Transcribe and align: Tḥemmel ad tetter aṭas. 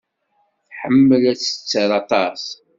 Tḥemmel 0.67 1.23
ad 1.31 1.39
tetter 1.39 1.89
aṭas. 1.99 2.43